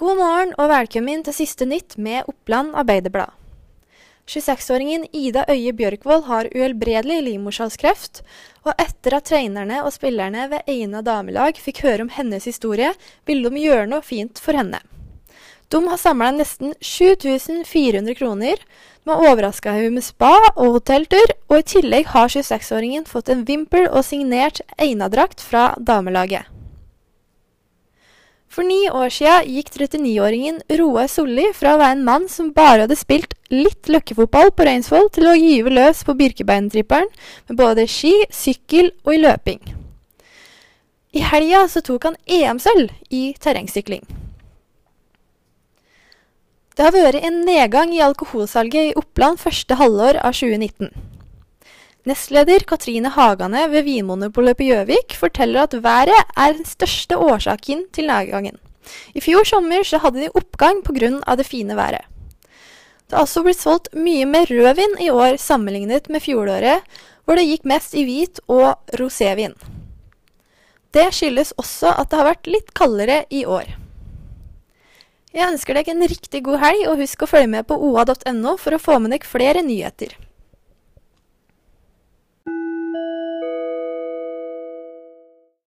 [0.00, 3.34] God morgen og velkommen til siste nytt med Oppland Arbeiderblad.
[4.24, 8.22] 26-åringen Ida Øye Bjørkvold har uhelbredelig livmorhalskreft,
[8.64, 12.94] og etter at trenerne og spillerne ved Eina damelag fikk høre om hennes historie,
[13.28, 14.80] ville de gjøre noe fint for henne.
[15.68, 18.62] De har samla nesten 7400 kroner,
[19.04, 23.44] de har overraska henne med spa og hotelltur, og i tillegg har 26-åringen fått en
[23.44, 26.48] vimpel og signert Eina-drakt fra damelaget.
[28.50, 32.82] For ni år sia gikk 39-åringen Roar Solli fra å være en mann som bare
[32.82, 37.06] hadde spilt litt løkkefotball på Reinsvoll, til å gyve løs på Birkebeinertripperen
[37.46, 39.62] med både ski, sykkel og i løping.
[41.14, 44.02] I helga så tok han EM-sølv i terrengsykling.
[46.74, 50.90] Det har vært en nedgang i alkoholsalget i Oppland første halvår av 2019.
[52.08, 58.08] Nestleder Katrine Hagane ved Vinmonopolet på Gjøvik forteller at været er den største årsaken til
[58.08, 58.56] nedgangen.
[59.12, 61.36] I fjor sommer så hadde de oppgang pga.
[61.36, 62.06] det fine været.
[63.06, 66.80] Det har også blitt solgt mye mer rødvin i år sammenlignet med fjoråret,
[67.24, 69.54] hvor det gikk mest i hvit og rosévin.
[70.94, 73.76] Det skyldes også at det har vært litt kaldere i år.
[75.34, 78.74] Jeg ønsker deg en riktig god helg, og husk å følge med på oa.no for
[78.74, 80.16] å få med deg flere nyheter.